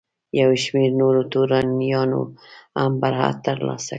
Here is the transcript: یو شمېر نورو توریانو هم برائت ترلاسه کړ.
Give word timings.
یو 0.39 0.51
شمېر 0.63 0.91
نورو 1.01 1.21
توریانو 1.31 2.21
هم 2.81 2.91
برائت 3.01 3.37
ترلاسه 3.45 3.87
کړ. 3.89 3.89